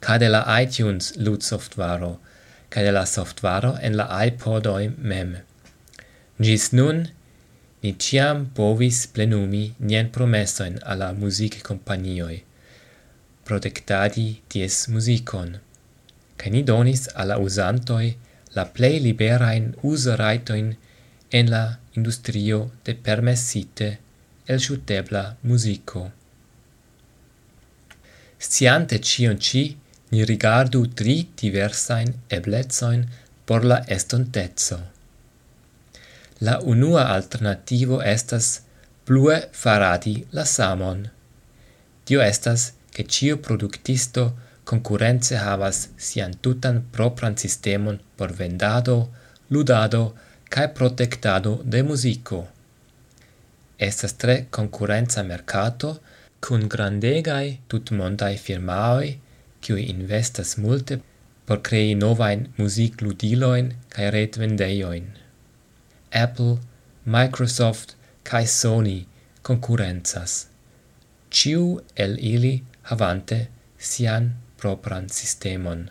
ca 0.00 0.18
de 0.18 0.28
la 0.28 0.42
iTunes 0.60 1.16
lud 1.16 1.42
softwaro 1.42 2.18
ca 2.68 2.82
de 2.82 2.92
la 2.92 3.04
softwaro 3.06 3.78
en 3.80 3.96
la 3.96 4.26
iPodoi 4.26 4.92
mem. 4.98 5.38
Gis 6.40 6.72
nun, 6.72 7.08
ni 7.82 7.94
ciam 7.96 8.46
povis 8.54 9.06
plenumi 9.06 9.74
nien 9.78 10.10
promesoin 10.10 10.78
alla 10.82 11.12
music 11.12 11.62
companioi, 11.62 12.42
protectadi 13.44 14.40
ties 14.48 14.86
musicon, 14.88 15.54
ca 16.36 16.50
ni 16.50 16.62
donis 16.62 17.08
alla 17.14 17.38
usantoi 17.38 18.16
la 18.56 18.64
plei 18.64 19.00
liberain 19.00 19.74
usoraitoin 19.82 20.76
en 21.30 21.50
la 21.50 21.78
industrio 21.94 22.70
de 22.84 22.94
permessite 22.94 23.98
el 24.46 24.58
sciutebla 24.58 25.36
musico. 25.40 26.10
Sciante 28.38 28.98
cion 29.00 29.38
ci, 29.38 29.76
ni 30.10 30.24
rigardu 30.24 30.86
tri 30.94 31.28
diversain 31.34 32.14
eblezoin 32.28 33.02
por 33.44 33.64
la 33.64 33.84
estontezzo. 33.86 34.97
La 36.40 36.60
unua 36.62 37.08
alternativo 37.10 38.02
estas 38.02 38.60
plue 39.04 39.48
faradi 39.52 40.26
la 40.30 40.44
samon. 40.44 41.00
Tio 42.04 42.20
estas 42.22 42.72
che 42.92 43.04
cio 43.06 43.38
productisto 43.38 44.36
concurrence 44.64 45.36
havas 45.36 45.88
sian 45.96 46.36
tutan 46.40 46.84
propran 46.92 47.36
sistemon 47.36 47.98
por 48.16 48.32
vendado, 48.32 49.08
ludado 49.50 50.14
cae 50.48 50.68
protectado 50.68 51.60
de 51.64 51.82
musico. 51.82 52.46
Estas 53.76 54.16
tre 54.16 54.46
concurrenza 54.50 55.22
mercato 55.22 56.00
cun 56.40 56.68
grandegai 56.68 57.60
tutmondai 57.66 58.36
firmaoi 58.36 59.18
qui 59.60 59.90
investas 59.90 60.56
multe 60.56 61.00
por 61.46 61.62
crei 61.62 61.94
novain 61.94 62.52
music 62.58 63.02
ludiloin 63.02 63.74
cae 63.88 64.10
retvendeioin. 64.10 65.27
Apple, 66.12 66.58
Microsoft 67.04 67.94
kai 68.22 68.46
Sony 68.46 69.06
concurrenzas. 69.42 70.46
Ciu 71.30 71.80
el 71.96 72.18
ili 72.18 72.62
havante 72.82 73.48
sian 73.78 74.34
propran 74.56 75.08
sistemon. 75.08 75.90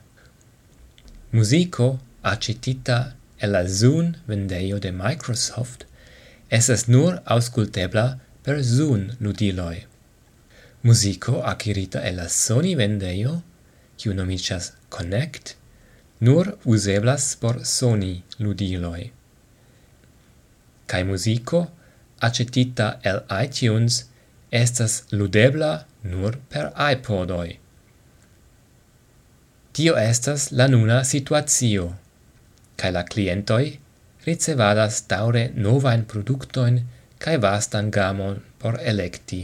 Musico 1.32 1.99
accetita 2.23 3.15
el 3.39 3.51
la 3.51 3.67
Zoom 3.67 4.15
vendeio 4.27 4.80
de 4.80 4.91
Microsoft 4.91 5.88
esas 6.49 6.88
nur 6.88 7.21
auscultebla 7.25 8.19
per 8.43 8.63
Zoom 8.63 9.12
ludiloi. 9.19 9.86
Musico 10.82 11.43
acquirita 11.43 11.99
el 12.08 12.15
la 12.15 12.30
Sony 12.30 12.75
vendeio, 12.75 13.41
kiu 13.97 14.13
nomicias 14.13 14.73
Connect, 14.89 15.56
nur 16.19 16.58
useblas 16.63 17.36
por 17.36 17.65
Sony 17.65 18.23
ludiloi 18.39 19.12
kai 20.88 21.04
musico, 21.04 21.67
accetita 22.19 23.00
el 23.04 23.21
iTunes, 23.43 24.06
estas 24.52 25.04
ludebla 25.12 25.86
nur 26.04 26.38
per 26.50 26.71
iPodoi. 26.76 27.60
Tio 29.73 29.95
estas 29.95 30.52
la 30.52 30.67
nuna 30.67 31.04
situatio, 31.04 31.91
cae 32.78 32.91
la 32.91 33.04
clientoi 33.04 33.78
ricevadas 34.28 35.04
daure 35.08 35.43
novain 35.56 36.04
productoin 36.12 36.82
cae 37.23 37.38
vastan 37.41 37.91
gamon 37.91 38.41
por 38.60 38.80
electi. 38.91 39.41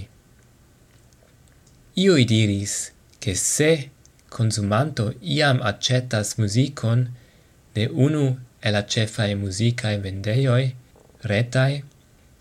Ioi 2.04 2.26
diris 2.26 2.92
che 3.20 3.36
se 3.36 3.90
consumanto 4.30 5.06
iam 5.22 5.62
accetas 5.62 6.38
musicon 6.38 7.08
de 7.76 7.88
unu 8.06 8.26
el 8.66 8.74
la 8.74 8.84
cefae 8.94 9.36
musicae 9.36 9.98
vendeioi, 10.04 10.66
retai, 11.24 11.84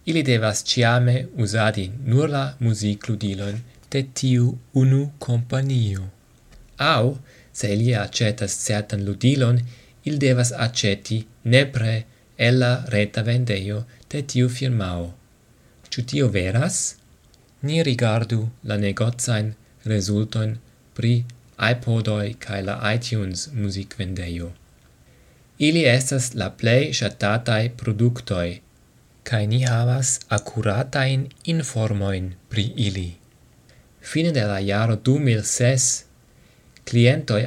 ili 0.04 0.22
devas 0.22 0.64
ciame 0.64 1.26
usadi 1.36 1.90
nur 2.04 2.30
la 2.30 2.54
musicludilon 2.58 3.60
de 3.90 4.02
tiu 4.02 4.58
unu 4.72 5.12
companio. 5.18 6.08
Au, 6.78 7.18
se 7.52 7.72
ili 7.74 7.94
accetas 7.94 8.56
certan 8.66 9.04
ludilon, 9.04 9.60
il 10.04 10.18
devas 10.18 10.52
acceti 10.52 11.26
nepre 11.44 12.04
ella 12.36 12.84
reta 12.88 13.22
vendeio 13.22 13.84
de 14.10 14.22
tiu 14.22 14.48
firmao. 14.48 15.12
Ciu 15.90 16.04
tio 16.04 16.28
veras? 16.28 16.96
Ni 17.62 17.82
rigardu 17.82 18.48
la 18.64 18.76
negozain 18.76 19.54
resulton 19.84 20.56
pri 20.94 21.24
iPodoi 21.70 22.34
cae 22.38 22.62
la 22.62 22.76
iTunes 22.94 23.48
music 23.52 23.94
vendeio. 23.98 24.50
Ili 25.58 25.84
estas 25.84 26.34
la 26.34 26.50
plei 26.50 26.92
shatatai 26.92 27.68
productoi 27.76 28.60
kaj 29.24 29.46
ni 29.46 29.62
havas 29.62 30.20
akuratajn 30.28 31.26
informoin 31.44 32.34
pri 32.48 32.64
ili. 32.76 33.08
Fine 34.00 34.32
de 34.32 34.44
la 34.44 34.58
jaro 34.58 34.96
2006, 34.96 36.04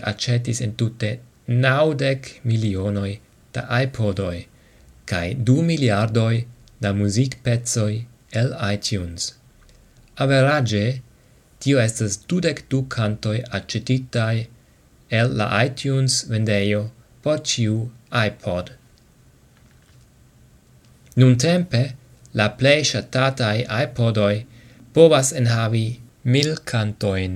accetis 0.02 0.62
in 0.62 0.70
entute 0.70 1.20
naudec 1.48 2.40
milionoi 2.44 3.20
da 3.54 3.68
iPodoi 3.84 4.48
kai 5.06 5.34
du 5.34 5.62
miliardoi 5.62 6.46
da 6.82 6.94
muzikpecoj 6.94 8.06
el 8.32 8.54
iTunes. 8.74 9.34
Average, 10.18 11.02
tio 11.60 11.80
estas 11.80 12.18
dudec 12.28 12.64
du 12.70 12.86
cantoi 12.96 13.44
accetitai 13.58 14.48
el 15.10 15.36
la 15.38 15.48
iTunes 15.66 16.26
vendeio 16.30 16.82
por 17.22 17.40
ciu 17.52 17.92
iPod. 18.26 18.72
Nun 21.16 21.38
tempe, 21.38 21.96
la 22.34 22.50
plei 22.60 22.84
shatatai 22.84 23.66
iPodoi 23.84 24.46
povas 24.94 25.32
enhavi 25.32 26.00
mil 26.24 26.58
cantoin. 26.72 27.36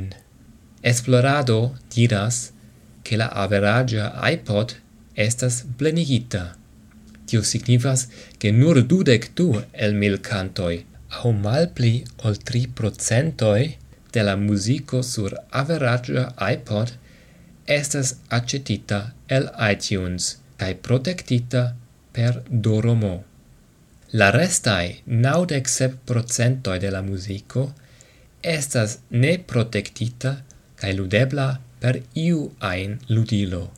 Esplorado 0.81 1.75
diras 1.93 2.51
che 3.03 3.15
la 3.17 3.27
averagia 3.27 4.11
iPod 4.33 4.75
estas 5.15 5.63
plenigita. 5.77 6.55
Tio 7.25 7.41
signifas 7.41 8.07
che 8.37 8.51
nur 8.51 8.83
dudec 8.83 9.33
du 9.33 9.61
el 9.71 9.93
mil 9.93 10.19
cantoi, 10.19 10.85
au 11.21 11.31
malpli 11.31 12.03
ol 12.23 12.37
tri 12.37 12.67
procentoi 12.67 13.77
de 14.11 14.21
la 14.23 14.35
musico 14.35 15.01
sur 15.01 15.31
averagia 15.49 16.33
iPod 16.37 16.97
estas 17.65 18.17
accetita 18.27 19.13
el 19.27 19.51
iTunes, 19.71 20.37
cae 20.57 20.75
protectita 20.75 21.75
per 22.11 22.43
Doromo. 22.49 23.28
La 24.12 24.32
restai 24.32 25.04
97% 25.06 26.80
de 26.80 26.89
la 26.89 27.02
musico 27.02 27.76
estas 28.41 28.98
ne 29.10 29.38
protectita 29.38 30.32
cae 30.76 30.93
ludebla 30.93 31.60
per 31.80 32.00
iu 32.17 32.39
ain 32.58 32.95
ludilo. 33.08 33.69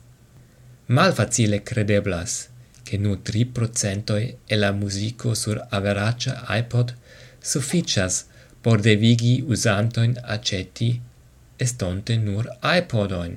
Malfacile 0.86 1.62
credeblas 1.62 2.48
che 2.82 2.96
nur 2.96 3.18
3% 3.22 4.36
e 4.46 4.56
la 4.56 4.72
musico 4.72 5.34
sur 5.34 5.66
averacia 5.68 6.46
iPod 6.48 6.94
sufficias 7.38 8.24
por 8.62 8.80
devigi 8.80 9.42
usantoin 9.46 10.16
aceti 10.22 10.98
estonte 11.58 12.16
nur 12.16 12.48
iPodoin. 12.62 13.36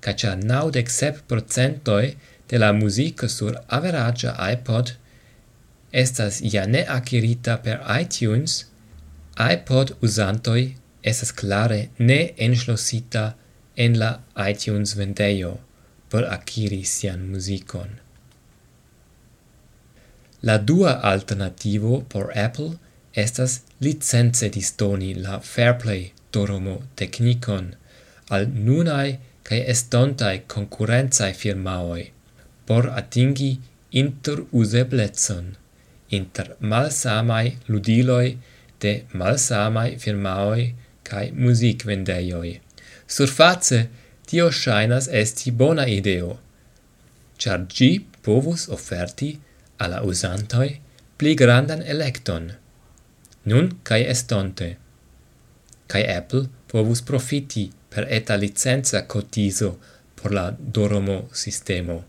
Ca 0.00 0.34
naudec 0.34 0.88
sep 0.88 1.20
procentoi 1.26 2.16
de 2.46 2.56
la 2.56 2.72
musico 2.72 3.26
sur 3.26 3.62
averagia 3.66 4.34
iPod 4.38 4.96
estas 5.92 6.40
ja 6.54 6.66
ne 6.66 6.84
akirita 6.88 7.56
per 7.62 7.80
iTunes, 8.00 8.64
iPod 9.38 9.94
usantoi 10.02 10.74
estas 11.02 11.32
clare 11.32 11.88
ne 11.98 12.32
enschlossita 12.36 13.34
en 13.76 13.98
la 13.98 14.10
iTunes 14.50 14.96
vendejo 14.96 15.58
por 16.10 16.24
akiri 16.24 16.84
sian 16.84 17.28
muzikon. 17.30 17.88
La 20.42 20.58
dua 20.58 21.00
alternativo 21.02 22.04
por 22.08 22.32
Apple 22.38 22.78
estas 23.12 23.60
licence 23.80 24.48
distoni 24.48 25.14
la 25.14 25.40
Fairplay 25.40 26.12
Doromo 26.32 26.76
teknikon 26.96 27.72
al 28.30 28.46
nunai 28.66 29.18
kaj 29.48 29.60
estontai 29.74 30.34
concurrenzae 30.54 31.32
firmaoi 31.34 32.04
por 32.66 32.90
atingi 33.00 33.50
interuzeblecon 34.02 35.56
inter 36.10 36.56
malsamai 36.60 37.56
ludiloi 37.68 38.38
de 38.80 38.92
malsamai 39.12 39.98
firmaoi 39.98 40.74
cae 41.08 41.30
musicvendeioi. 41.32 42.60
Surface, 43.06 43.88
tio 44.26 44.50
shainas 44.50 45.08
esti 45.08 45.50
bona 45.50 45.86
ideo, 45.88 46.38
char 47.38 47.60
gi 47.74 47.90
povus 48.22 48.68
offerti 48.76 49.30
alla 49.78 50.02
usantoi 50.10 50.70
pli 51.18 51.34
grandan 51.34 51.82
electon, 51.82 52.52
nun 53.48 53.66
cae 53.82 54.04
estonte. 54.14 54.68
Cae 55.88 56.04
Apple 56.16 56.44
povus 56.68 57.00
profiti 57.02 57.70
per 57.88 58.04
eta 58.12 58.36
licenza 58.36 59.06
cotiso 59.06 59.78
por 60.14 60.32
la 60.32 60.50
Doromo 60.50 61.28
sistemo. 61.32 62.04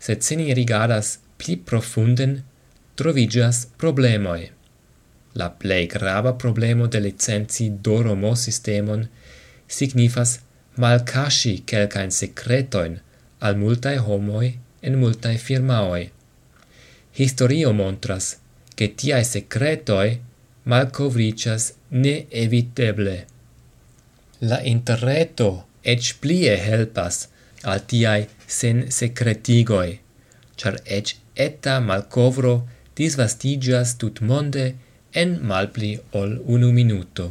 Sed 0.00 0.24
se 0.26 0.36
ni 0.36 0.54
rigadas 0.54 1.18
pli 1.38 1.56
profunden 1.56 2.40
trovigas 3.00 3.64
problemoi. 3.80 4.50
La 5.40 5.48
plei 5.50 5.86
grava 5.86 6.34
problemo 6.34 6.86
de 6.86 7.00
licenzi 7.00 7.70
DOROMO 7.86 8.34
sistemon 8.34 9.06
signifas 9.66 10.40
malcasci 10.82 11.54
quelcain 11.70 12.10
secretoin 12.12 12.98
al 13.40 13.56
multae 13.56 13.96
homoi 14.06 14.50
en 14.82 14.98
multae 15.00 15.38
firmaoi. 15.38 16.10
Historio 17.20 17.72
montras 17.72 18.36
che 18.76 18.88
tiae 18.94 19.24
secretoi 19.24 20.18
malcovricias 20.64 21.72
neeviteble. 21.90 23.16
La 24.50 24.58
interreto 24.74 25.50
ec 25.82 26.14
plie 26.20 26.56
helpas 26.66 27.28
al 27.64 27.80
tiae 27.92 28.28
sen 28.46 28.86
secretigoi, 28.98 29.98
char 30.56 30.78
ec 30.84 31.14
eta 31.36 31.78
malcovro 31.80 32.54
disvastigias 32.96 33.96
tut 34.00 34.20
monde 34.20 34.74
en 35.12 35.38
malpli 35.42 35.92
ol 36.12 36.38
unu 36.46 36.70
minuto. 36.72 37.30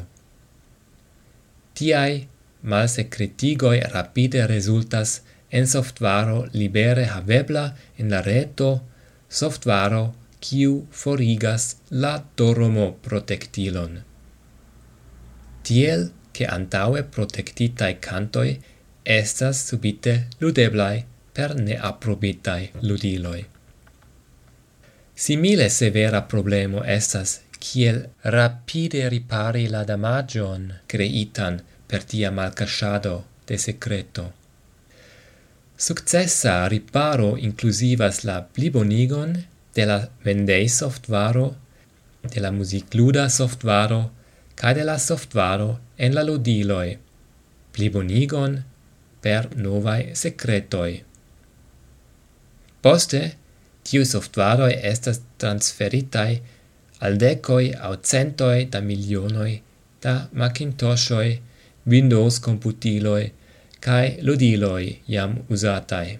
Tiai 1.73 2.27
malsecretigoi 2.61 3.79
rapide 3.93 4.45
resultas 4.47 5.21
en 5.51 5.67
softvaro 5.67 6.45
libere 6.53 7.05
havebla 7.13 7.65
en 7.97 8.09
la 8.13 8.21
reto, 8.21 8.71
softvaro 9.29 10.03
kiu 10.39 10.87
forigas 10.91 11.75
la 11.91 12.13
doromo 12.37 12.91
protectilon. 13.07 13.99
Tiel 15.63 16.11
che 16.31 16.45
antaue 16.45 17.03
protectitae 17.03 17.99
cantoi 17.99 18.59
estas 19.03 19.65
subite 19.67 20.27
ludeblai 20.39 21.05
per 21.33 21.55
neaprobitai 21.55 22.71
ludiloi. 22.81 23.58
Simile 25.19 25.67
severa 25.67 26.21
problemo 26.23 26.79
estas 26.87 27.41
kiel 27.59 27.97
rapide 28.33 29.01
ripari 29.11 29.65
la 29.67 29.81
damagion 29.83 30.69
creitan 30.87 31.57
per 31.87 32.05
tia 32.07 32.29
malcasciado 32.31 33.15
de 33.49 33.57
secreto. 33.57 34.23
Successa 35.75 36.53
riparo 36.67 37.35
inclusivas 37.35 38.23
la 38.23 38.37
plibonigon 38.41 39.35
de 39.75 39.85
la 39.85 39.99
vendei 40.23 40.69
softvaro, 40.69 41.49
de 42.23 42.39
la 42.39 42.51
musicluda 42.51 43.27
softvaro, 43.27 43.99
cae 44.55 44.73
de 44.79 44.87
la 44.87 44.97
softvaro 44.97 45.69
en 45.97 46.15
la 46.15 46.23
lodiloi, 46.23 46.95
plibonigon 47.75 48.55
per 49.19 49.51
novae 49.55 50.15
secretoi. 50.15 51.03
Poste, 52.79 53.23
Tiu 53.89 54.05
softvaroj 54.05 54.69
estas 54.85 55.19
transferitai 55.41 56.41
al 56.99 57.17
decoi 57.17 57.71
au 57.73 57.95
centoi 58.11 58.67
da 58.69 58.81
milionoi 58.85 59.61
da 60.03 60.27
Macintoshoi, 60.31 61.39
Windows 61.89 62.37
computiloi, 62.39 63.31
kaj 63.81 64.19
ludiloi 64.21 64.99
iam 65.07 65.37
usatai. 65.49 66.19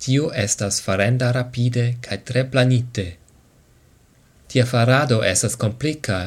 Tiu 0.00 0.30
estas 0.42 0.80
farenda 0.82 1.30
rapide 1.36 1.86
kai 2.02 2.18
tre 2.24 2.44
planite. 2.50 3.06
Tia 4.48 4.66
farado 4.66 5.20
estas 5.22 5.56
complica 5.56 6.20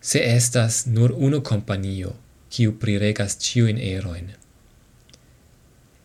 se 0.00 0.22
estas 0.24 0.86
nur 0.86 1.12
unu 1.28 1.42
companio, 1.42 2.14
kiu 2.48 2.78
priregas 2.80 3.36
ciuin 3.42 3.78
eroin. 3.92 4.30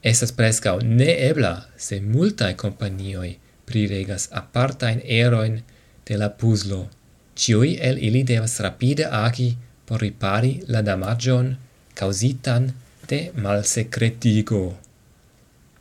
Estas 0.02 0.32
prescau 0.34 0.80
neebla 0.82 1.68
se 1.78 2.00
multae 2.02 2.56
companioi 2.58 3.38
priregas 3.70 4.28
apartain 4.32 5.02
eroin 5.06 5.62
de 6.08 6.18
la 6.18 6.30
puzlo. 6.30 6.88
Ciui 7.36 7.78
el 7.80 8.02
ili 8.02 8.24
devas 8.24 8.60
rapide 8.66 9.06
agi 9.06 9.52
por 9.86 10.02
ripari 10.02 10.54
la 10.68 10.82
damagion 10.82 11.56
causitan 11.94 12.74
de 13.08 13.32
malsecretigo. 13.36 14.78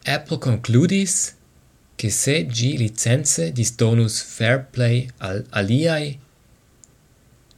Apple 0.07 0.39
concludis 0.39 1.35
che 1.97 2.11
se 2.11 2.47
gi 2.57 2.77
license 2.77 3.53
distonus 3.53 4.21
fair 4.23 4.59
play 4.73 5.09
al 5.19 5.45
aliai, 5.51 6.19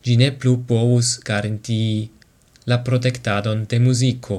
gi 0.05 0.17
ne 0.17 0.31
plu 0.31 0.57
povus 0.69 1.19
garantii 1.29 2.11
la 2.67 2.79
protectadon 2.87 3.67
de 3.71 3.79
musico 3.79 4.37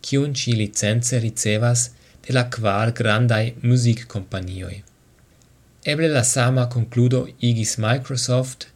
kiun 0.00 0.34
ci 0.34 0.52
licenze 0.52 1.18
ricevas 1.18 1.90
de 2.24 2.32
la 2.32 2.44
quar 2.54 2.92
grandai 2.92 3.54
music 3.62 4.06
companioi. 4.06 4.82
Eble 5.84 6.08
la 6.08 6.22
sama 6.22 6.66
concludo 6.66 7.28
igis 7.40 7.76
Microsoft 7.78 8.66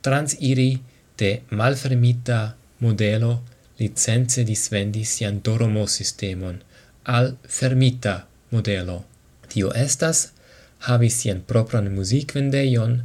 transiri 0.00 0.80
de 1.18 1.30
malfermita 1.50 2.56
modelo 2.78 3.42
licenze 3.78 4.44
disvendi 4.44 5.04
sian 5.04 5.40
Doromo 5.42 5.86
sistemon 5.86 6.62
al 7.04 7.36
fermita 7.58 8.26
modelo. 8.50 9.04
Tio 9.48 9.70
estas 9.74 10.30
havi 10.88 11.10
sian 11.10 11.42
propran 11.50 11.90
musicvendeion, 11.94 13.02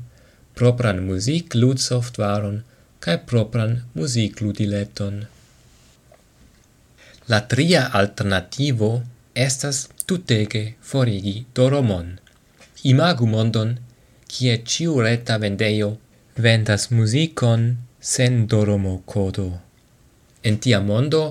propran 0.55 1.03
music 1.05 1.55
lud 1.55 1.79
softwaron, 1.79 2.63
cae 2.99 3.17
propran 3.17 3.81
music 3.93 4.41
ludileton. 4.41 5.25
La 7.31 7.39
tria 7.51 7.81
alternativo 7.93 8.87
estas 9.33 9.77
tutege 10.05 10.61
forigi 10.89 11.45
doromon. 11.55 12.07
Imagu 12.91 13.27
mondon, 13.33 13.69
kie 14.31 14.55
ciu 14.71 14.97
reta 15.05 15.37
vendeio 15.43 15.89
vendas 16.45 16.89
musicon 16.91 17.63
sen 18.13 18.47
doromo 18.51 18.93
codo. 19.13 19.47
En 20.43 20.57
tia 20.59 20.81
mondo, 20.89 21.23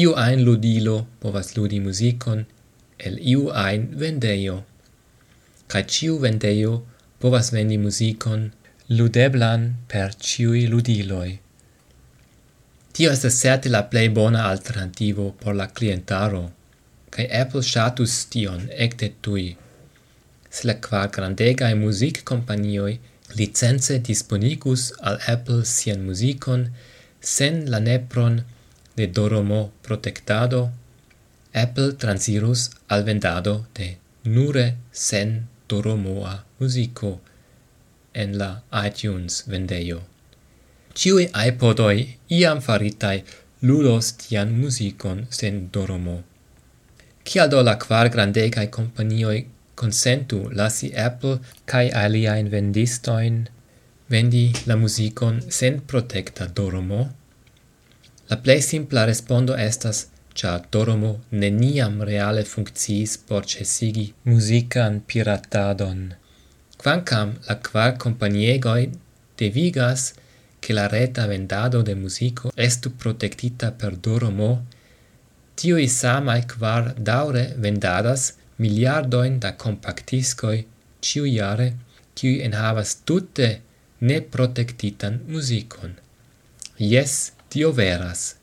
iu 0.00 0.14
ein 0.26 0.44
ludilo 0.46 0.96
povas 1.20 1.54
ludi 1.56 1.80
musicon 1.80 2.44
el 2.98 3.18
iu 3.34 3.48
ein 3.66 3.88
vendeio. 4.02 4.58
Ca 5.66 5.82
ciu 5.94 6.20
vendeio 6.26 6.74
povas 7.18 7.50
vendi 7.56 7.80
musicon 7.86 8.52
ludeblan 8.88 9.72
per 9.88 10.14
ciui 10.28 10.68
ludiloi. 10.68 11.30
Tio 12.94 13.10
est 13.10 13.28
certe 13.28 13.68
la 13.68 13.82
plei 13.82 14.08
bona 14.08 14.44
alternativo 14.48 15.24
por 15.40 15.54
la 15.60 15.64
clientaro, 15.66 16.42
cae 17.10 17.24
Apple 17.40 17.62
shatus 17.70 18.12
tion 18.30 18.68
ecte 18.84 19.08
tui. 19.20 19.56
Se 20.48 20.68
la 20.68 20.76
qua 20.84 21.00
grandegae 21.16 21.74
music 21.74 22.22
companioi 22.22 23.00
license 23.40 23.98
disponigus 24.10 24.92
al 25.10 25.18
Apple 25.34 25.64
sian 25.72 26.06
musicon 26.06 26.68
sen 27.34 27.64
la 27.74 27.82
nepron 27.88 28.38
de 28.94 29.10
doromo 29.18 29.60
protectado, 29.82 30.70
Apple 31.66 31.98
transirus 31.98 32.70
al 32.86 33.02
vendado 33.02 33.58
de 33.74 33.96
nure 34.22 34.66
sen 34.92 35.36
doromoa 35.66 36.44
musico 36.60 37.16
en 38.14 38.38
la 38.38 38.52
iTunes 38.86 39.42
vendeio. 39.50 40.04
Ciui 40.94 41.24
iPodoi 41.46 41.98
iam 42.38 42.60
faritai 42.66 43.24
ludos 43.66 44.12
tian 44.20 44.50
musicon 44.60 45.26
sen 45.38 45.56
doromo. 45.72 46.22
Cial 47.26 47.48
do 47.50 47.62
la 47.68 47.74
quar 47.84 48.06
grandecae 48.14 48.68
companioi 48.76 49.40
consentu 49.74 50.38
lasi 50.58 50.92
Apple 51.08 51.40
cae 51.70 51.90
aliaen 52.02 52.50
vendistoin 52.54 53.36
vendi 54.10 54.46
la 54.68 54.76
musicon 54.76 55.42
sen 55.58 55.80
protecta 55.80 56.46
doromo? 56.46 57.02
La 58.30 58.36
plei 58.36 58.60
simpla 58.62 59.04
respondo 59.04 59.56
estas 59.68 60.06
cia 60.38 60.56
doromo 60.72 61.12
neniam 61.30 62.02
reale 62.10 62.44
funcciis 62.52 63.18
por 63.26 63.42
cesigi 63.52 64.12
musican 64.30 65.00
piratadon. 65.08 66.00
Quancam 66.82 67.28
la 67.48 67.54
quar 67.66 67.96
companiegoi 68.04 68.92
devigas 69.38 70.12
che 70.64 70.72
la 70.72 70.86
reta 70.86 71.26
vendado 71.26 71.82
de 71.82 71.94
musico 71.94 72.50
estu 72.54 72.96
protectita 72.96 73.70
per 73.70 73.96
doromo, 73.96 74.64
tiui 75.54 75.88
samae 75.88 76.46
quar 76.46 76.94
daure 77.08 77.52
vendadas 77.58 78.22
miliardoin 78.56 79.36
da 79.38 79.50
compactiscoi 79.64 80.64
ciu 81.04 81.24
iare, 81.28 81.68
ciui 82.16 82.40
enhavas 82.46 83.04
tutte 83.04 83.48
ne 83.98 84.22
protectitan 84.22 85.20
musicon. 85.26 85.92
Yes, 86.78 87.32
tio 87.50 87.70
veras. 87.72 88.36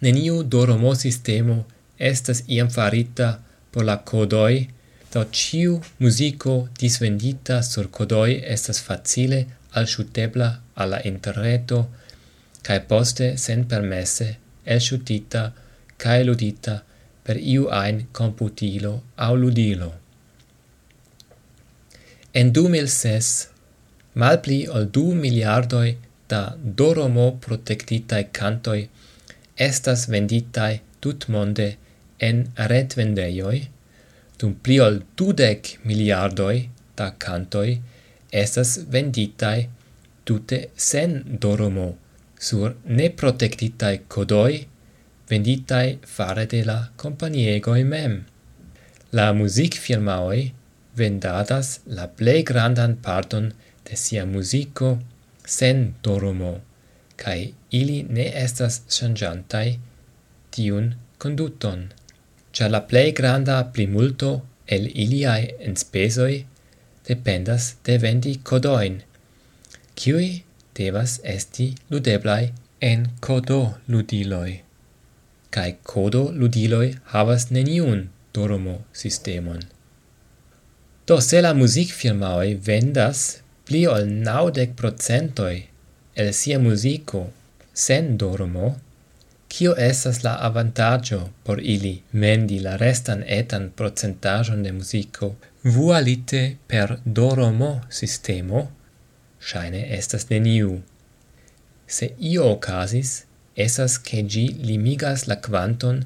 Neniu 0.00 0.42
doromo 0.42 0.94
sistemo 0.94 1.66
estas 1.98 2.44
iam 2.46 2.70
farita 2.70 3.42
por 3.70 3.84
la 3.84 4.00
codoi, 4.00 4.64
do 5.12 5.28
ciu 5.30 5.80
musico 6.00 6.70
disvendita 6.80 7.60
sur 7.60 7.90
codoi 7.90 8.40
estas 8.54 8.80
facile 8.80 9.46
al 9.76 9.86
shutebla 9.86 10.65
alla 10.82 11.02
interreto, 11.02 11.78
cae 12.62 12.80
poste 12.80 13.36
sen 13.36 13.64
permesse 13.70 14.26
elsciutita 14.64 15.52
cae 15.96 16.24
ludita 16.24 16.82
per 17.26 17.36
iu 17.36 17.68
ein 17.82 18.06
computilo 18.12 18.92
au 19.16 19.34
ludilo. 19.36 19.90
En 22.32 22.52
2006, 22.52 23.48
malpli 24.22 24.58
ol 24.68 24.90
du 24.96 25.06
miliardoi 25.14 25.96
da 26.28 26.42
doromo 26.80 27.26
protectitae 27.46 28.28
cantoi 28.38 28.82
estas 29.68 30.06
venditae 30.12 30.80
tut 31.00 31.28
monde 31.32 31.68
en 32.28 32.42
retvendeioi, 32.72 33.60
dum 34.38 34.52
pli 34.62 34.76
ol 34.86 35.00
dudec 35.16 35.76
miliardoi 35.88 36.58
da 36.98 37.08
cantoi 37.24 37.78
estas 38.42 38.76
venditae 38.92 39.68
tute 40.26 40.58
sen 40.90 41.12
dormo 41.42 41.88
sur 42.48 42.74
neprotectitae 42.98 44.00
codoi 44.14 44.66
venditae 45.30 45.98
fare 46.16 46.46
de 46.52 46.62
la 46.64 46.78
companiegoi 47.02 47.82
mem. 47.84 48.14
La 49.12 49.32
music 49.32 49.78
firmaoi 49.84 50.52
vendadas 50.98 51.80
la 51.86 52.06
plei 52.18 52.42
grandan 52.42 52.96
parton 53.06 53.52
de 53.86 53.96
sia 53.96 54.24
musico 54.26 54.98
sen 55.56 55.94
dormo, 56.02 56.54
cae 57.16 57.52
ili 57.70 57.98
ne 58.16 58.26
estas 58.44 58.80
changiantai 58.88 59.78
tiun 60.50 60.94
conduton. 61.22 61.88
Cia 62.52 62.68
la 62.68 62.80
plei 62.90 63.12
granda 63.12 63.56
plimulto 63.72 64.30
el 64.66 64.86
iliae 65.04 65.54
enspesoi 65.68 66.46
dependas 67.08 67.74
de 67.84 67.98
vendi 68.02 68.32
codoin, 68.42 69.02
kiui 69.98 70.28
devas 70.78 71.20
esti 71.34 71.66
ludeblai 71.90 72.52
en 72.90 73.06
kodo 73.26 73.60
ludiloi. 73.88 74.52
Kai 75.54 75.70
kodo 75.92 76.22
ludiloi 76.40 76.88
havas 77.14 77.48
neniun 77.50 78.08
doromo 78.34 78.76
sistemon. 78.92 79.62
Do 81.06 81.20
se 81.28 81.40
la 81.42 81.52
muzikfirmaoj 81.54 82.48
vendas 82.68 83.22
pli 83.66 83.86
ol 83.94 84.10
naudec 84.28 84.74
procentoi 84.80 85.56
el 86.16 86.32
sia 86.32 86.58
musico 86.58 87.22
sen 87.86 88.16
doromo, 88.18 88.74
Cio 89.56 89.74
esas 89.76 90.24
la 90.24 90.34
avantaggio 90.46 91.30
por 91.44 91.60
ili 91.62 92.02
mendi 92.12 92.58
la 92.60 92.76
restan 92.76 93.22
etan 93.26 93.70
procentaĵon 93.76 94.62
de 94.62 94.72
musico 94.72 95.28
vualite 95.76 96.56
per 96.66 96.98
doromo 97.04 97.70
sistemo? 97.88 98.60
Shaine 99.46 99.82
estas 99.94 100.26
neniu. 100.30 100.80
Se 101.86 102.08
io 102.18 102.46
ocasis, 102.54 103.10
esas 103.66 103.98
che 104.06 104.24
gi 104.32 104.46
limigas 104.68 105.26
la 105.30 105.36
quanton 105.46 106.02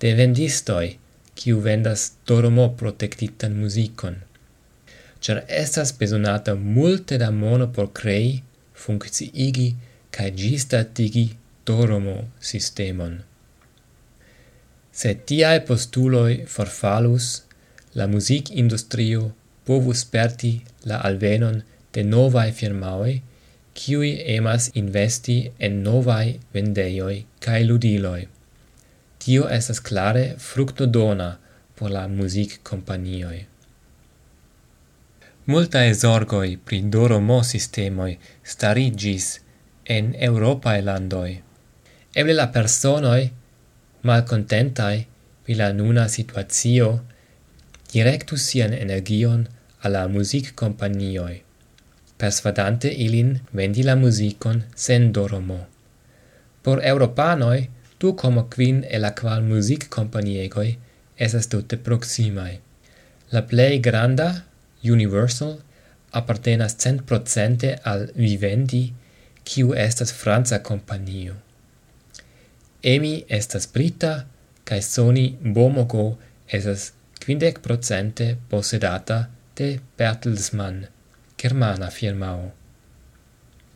de 0.00 0.10
vendistoi, 0.18 0.98
kiu 1.34 1.62
vendas 1.66 2.10
dormo 2.28 2.66
protectitan 2.80 3.56
musicon. 3.62 4.20
Char 5.22 5.40
estas 5.62 5.94
besonata 5.98 6.54
multe 6.54 7.16
da 7.22 7.30
mono 7.30 7.70
por 7.74 7.88
crei, 7.98 8.42
funcciigi, 8.74 9.68
cae 10.10 10.30
gistatigi 10.42 11.26
dormo 11.64 12.16
sistemon. 12.40 13.22
Se 14.92 15.14
tiae 15.14 15.64
postuloi 15.68 16.42
forfalus, 16.54 17.26
la 17.94 18.06
music 18.06 18.50
industrio 18.50 19.30
povus 19.64 20.04
perti 20.04 20.58
la 20.84 21.00
alvenon 21.08 21.62
de 21.94 22.04
novae 22.04 22.52
firmaoi, 22.52 23.20
kiui 23.74 24.12
emas 24.36 24.70
investi 24.74 25.36
en 25.58 25.82
novae 25.84 26.38
vendeioi 26.54 27.18
cae 27.44 27.64
ludiloi. 27.64 28.26
Tio 29.22 29.46
estas 29.48 29.80
clare 29.80 30.24
fructodona 30.38 31.30
por 31.78 31.90
la 31.90 32.08
music 32.08 32.58
companioi. 32.68 33.46
Multae 35.46 35.94
zorgoi 35.94 36.56
pri 36.56 36.82
doromo 36.94 37.40
sistemoi 37.42 38.18
starigis 38.44 39.28
en 39.96 40.12
Europae 40.28 40.82
landoi. 40.82 41.32
Eble 42.14 42.36
la 42.36 42.46
personoi 42.54 43.30
malcontentai 44.06 45.06
pri 45.42 45.56
la 45.58 45.72
nuna 45.72 46.08
situatio 46.08 46.90
directus 47.92 48.44
sian 48.50 48.74
energion 48.74 49.48
alla 49.82 50.06
music 50.08 50.54
companioi 50.54 51.42
persvadante 52.22 52.88
ilin 53.04 53.40
vendi 53.50 53.82
la 53.82 53.96
musicon 53.98 54.62
sen 54.74 55.10
doromo. 55.12 55.60
Por 56.62 56.78
europanoi, 56.86 57.68
du 57.98 58.14
como 58.14 58.48
quin 58.48 58.84
e 58.88 58.98
la 58.98 59.10
qual 59.10 59.42
music 59.42 59.88
companiegoi 59.88 60.78
esas 61.16 61.48
tutte 61.48 61.76
proximae. 61.76 62.60
La 63.30 63.42
plei 63.42 63.80
granda, 63.80 64.44
Universal, 64.84 65.58
appartenas 66.12 66.76
cent 66.78 67.02
procente 67.02 67.78
al 67.82 68.08
Vivendi, 68.14 68.92
kiu 69.44 69.74
estas 69.74 70.12
franca 70.12 70.62
companio. 70.62 71.34
Emi 72.82 73.24
estas 73.28 73.66
brita, 73.66 74.26
cae 74.64 74.82
Sony 74.82 75.36
Bomogo 75.54 76.18
esas 76.46 76.92
quindec 77.18 77.60
procente 77.60 78.36
posedata 78.48 79.28
de 79.56 79.80
Bertelsmann 79.98 80.86
germana 81.42 81.90
firmao. 81.90 82.52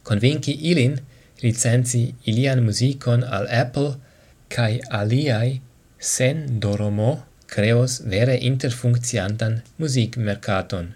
Convinci 0.03 0.53
ilin 0.71 1.01
licenzi 1.43 2.03
ilian 2.25 2.63
musicon 2.67 3.25
al 3.25 3.49
Apple 3.63 3.97
cae 4.49 4.81
aliai 5.01 5.61
sen 5.99 6.61
doromo 6.61 7.11
creos 7.47 7.99
vere 8.13 8.37
interfuncciantan 8.51 9.63
musicmercaton. 9.79 10.95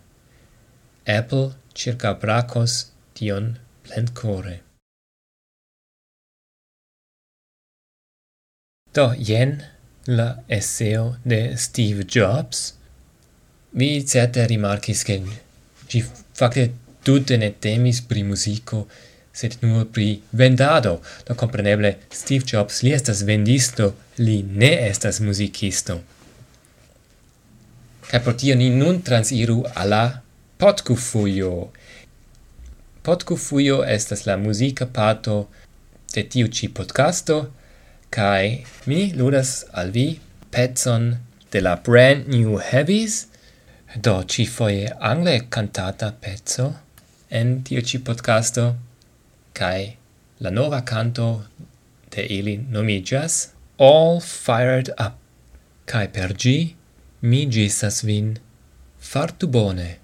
Apple 1.06 1.46
circa 1.74 2.14
bracos 2.14 2.92
tion 3.14 3.58
plencore. 3.82 4.60
Do 8.92 9.14
jen 9.28 9.62
la 10.06 10.42
esseo 10.48 11.16
de 11.24 11.56
Steve 11.56 12.04
Jobs. 12.04 12.74
Vi 13.70 14.04
certe 14.04 14.46
rimarcis 14.46 15.02
che 15.02 15.22
ci 15.86 16.04
Fakte 16.40 16.70
tutte 17.04 17.36
ne 17.36 17.50
temis 17.52 18.00
pri 18.00 18.22
musico, 18.24 18.86
sed 19.32 19.58
nur 19.60 19.90
pri 19.92 20.22
vendado. 20.32 21.02
Do 21.28 21.36
compreneble 21.36 21.98
Steve 22.08 22.46
Jobs 22.48 22.80
li 22.80 22.94
estas 22.96 23.20
vendisto, 23.28 23.92
li 24.24 24.38
ne 24.42 24.70
estas 24.86 25.20
muzikisto. 25.20 25.98
Kai 28.08 28.22
por 28.24 28.38
tio 28.40 28.56
ni 28.56 28.70
nun 28.72 29.02
transiru 29.04 29.60
alla 29.74 30.22
podcufujo. 30.56 31.52
Podcufujo 33.04 33.82
estas 33.84 34.24
la 34.24 34.40
musica 34.40 34.88
pato 34.88 35.36
de 36.14 36.24
tiu 36.24 36.48
ci 36.48 36.72
podcasto, 36.72 37.36
kai 38.10 38.64
mi 38.88 39.12
ludas 39.12 39.66
al 39.72 39.92
vi 39.92 40.06
pezon 40.50 41.12
de 41.52 41.60
la 41.60 41.76
brand 41.76 42.32
new 42.32 42.56
heavies 42.56 43.26
do 43.96 44.24
ci 44.24 44.46
foie 44.46 44.92
angle 45.00 45.48
cantata 45.48 46.12
pezzo 46.12 46.74
en 47.28 47.62
tiu 47.62 47.80
ci 47.80 47.98
podcasto 47.98 48.76
kai 49.52 49.96
la 50.38 50.50
nova 50.50 50.82
canto 50.82 51.46
de 52.10 52.22
ili 52.22 52.56
nomigas 52.70 53.52
All 53.78 54.20
Fired 54.20 54.88
Up 54.98 55.14
kai 55.84 56.08
per 56.08 56.34
gi 56.34 56.76
mi 57.22 57.46
gisas 57.46 58.02
vin. 58.02 58.38
Fartu 58.98 59.46
bone! 59.46 59.99